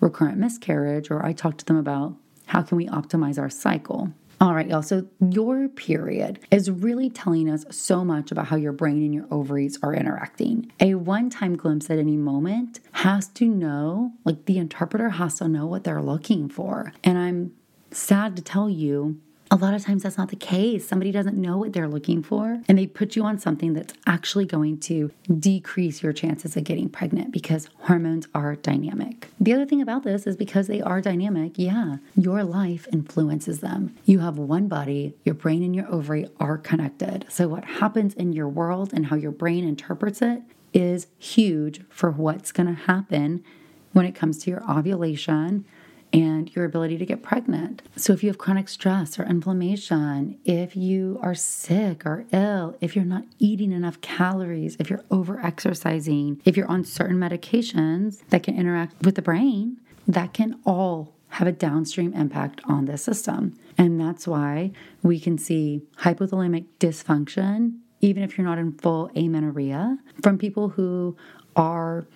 [0.00, 4.12] recurrent miscarriage, or I talk to them about how can we optimize our cycle.
[4.38, 4.82] All right, y'all.
[4.82, 9.26] So, your period is really telling us so much about how your brain and your
[9.30, 10.70] ovaries are interacting.
[10.78, 15.48] A one time glimpse at any moment has to know, like, the interpreter has to
[15.48, 16.92] know what they're looking for.
[17.02, 17.52] And I'm
[17.90, 19.20] sad to tell you
[19.50, 20.86] a lot of times that's not the case.
[20.86, 24.44] Somebody doesn't know what they're looking for, and they put you on something that's actually
[24.44, 29.28] going to decrease your chances of getting pregnant because hormones are dynamic.
[29.38, 33.94] The other thing about this is because they are dynamic, yeah, your life influences them.
[34.04, 37.26] You have one body, your brain and your ovary are connected.
[37.28, 40.42] So, what happens in your world and how your brain interprets it
[40.72, 43.44] is huge for what's going to happen
[43.92, 45.64] when it comes to your ovulation
[46.16, 47.82] and your ability to get pregnant.
[47.94, 52.96] So, if you have chronic stress or inflammation, if you are sick or ill, if
[52.96, 58.42] you're not eating enough calories, if you're over exercising, if you're on certain medications that
[58.42, 63.54] can interact with the brain, that can all have a downstream impact on the system.
[63.76, 69.98] And that's why we can see hypothalamic dysfunction, even if you're not in full amenorrhea,
[70.22, 71.14] from people who
[71.54, 72.06] are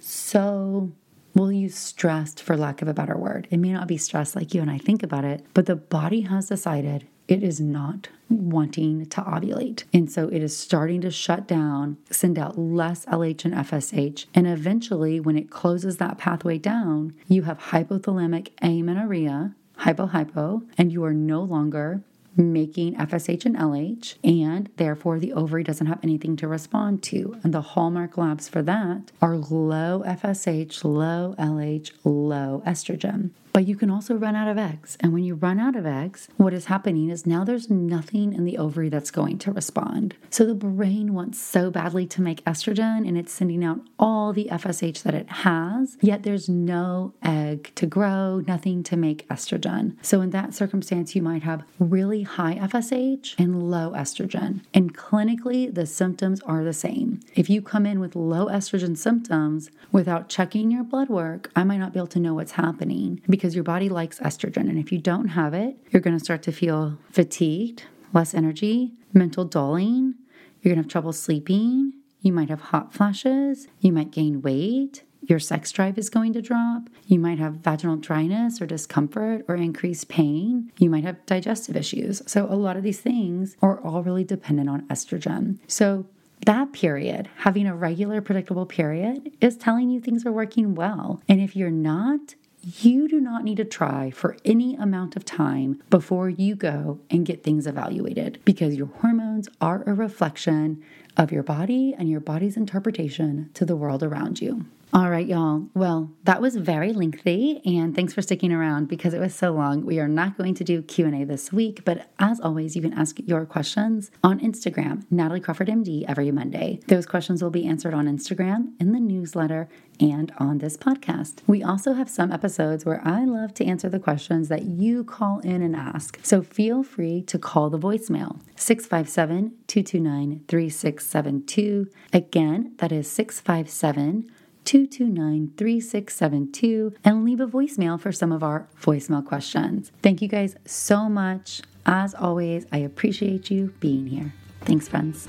[0.00, 0.90] so
[1.36, 3.46] We'll use stressed for lack of a better word.
[3.50, 6.22] It may not be stressed like you and I think about it, but the body
[6.22, 9.84] has decided it is not wanting to ovulate.
[9.92, 14.24] And so it is starting to shut down, send out less LH and FSH.
[14.32, 20.90] And eventually, when it closes that pathway down, you have hypothalamic amenorrhea, hypo hypo, and
[20.90, 22.00] you are no longer
[22.36, 27.36] making FSH and LH, and therefore the ovary doesn't have anything to respond to.
[27.42, 33.30] And the hallmark labs for that are low FSH, low LH, low estrogen.
[33.56, 34.98] But you can also run out of eggs.
[35.00, 38.44] And when you run out of eggs, what is happening is now there's nothing in
[38.44, 40.14] the ovary that's going to respond.
[40.28, 44.48] So the brain wants so badly to make estrogen and it's sending out all the
[44.52, 49.96] FSH that it has, yet there's no egg to grow, nothing to make estrogen.
[50.02, 54.64] So in that circumstance, you might have really high FSH and low estrogen.
[54.74, 57.20] And clinically, the symptoms are the same.
[57.34, 61.78] If you come in with low estrogen symptoms without checking your blood work, I might
[61.78, 64.68] not be able to know what's happening because because your body likes estrogen.
[64.68, 68.94] And if you don't have it, you're going to start to feel fatigued, less energy,
[69.12, 70.16] mental dulling.
[70.60, 71.92] You're going to have trouble sleeping.
[72.22, 73.68] You might have hot flashes.
[73.78, 75.04] You might gain weight.
[75.22, 76.90] Your sex drive is going to drop.
[77.06, 80.72] You might have vaginal dryness or discomfort or increased pain.
[80.78, 82.22] You might have digestive issues.
[82.26, 85.58] So, a lot of these things are all really dependent on estrogen.
[85.68, 86.06] So,
[86.46, 91.22] that period, having a regular, predictable period, is telling you things are working well.
[91.28, 92.34] And if you're not,
[92.66, 97.24] you do not need to try for any amount of time before you go and
[97.24, 100.82] get things evaluated because your hormones are a reflection
[101.16, 104.66] of your body and your body's interpretation to the world around you.
[104.92, 105.66] All right, y'all.
[105.74, 109.84] Well, that was very lengthy and thanks for sticking around because it was so long.
[109.84, 113.18] We are not going to do Q&A this week, but as always, you can ask
[113.26, 116.78] your questions on Instagram, Natalie Crawford MD every Monday.
[116.86, 119.68] Those questions will be answered on Instagram, in the newsletter,
[119.98, 121.40] and on this podcast.
[121.46, 125.40] We also have some episodes where I love to answer the questions that you call
[125.40, 126.20] in and ask.
[126.22, 131.90] So feel free to call the voicemail 657 229 3672.
[132.12, 134.30] Again, that is 657
[134.66, 139.92] 229 3672 and leave a voicemail for some of our voicemail questions.
[140.02, 141.62] Thank you guys so much.
[141.86, 144.34] As always, I appreciate you being here.
[144.62, 145.28] Thanks, friends.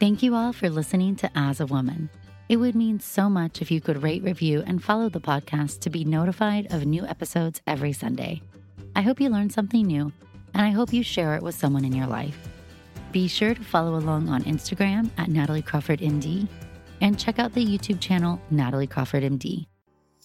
[0.00, 2.10] Thank you all for listening to As a Woman.
[2.48, 5.90] It would mean so much if you could rate, review, and follow the podcast to
[5.90, 8.42] be notified of new episodes every Sunday.
[8.96, 10.12] I hope you learned something new,
[10.54, 12.48] and I hope you share it with someone in your life.
[13.10, 16.46] Be sure to follow along on Instagram at Natalie Crawford MD
[17.00, 19.66] and check out the YouTube channel Natalie Crawford MD.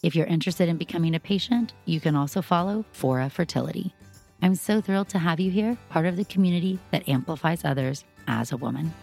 [0.01, 3.93] If you're interested in becoming a patient, you can also follow Fora Fertility.
[4.41, 8.51] I'm so thrilled to have you here, part of the community that amplifies others as
[8.51, 8.93] a woman.